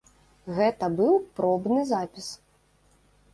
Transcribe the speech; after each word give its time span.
Гэта 0.59 0.85
быў 0.99 1.13
пробны 1.41 1.85
запіс. 1.91 2.31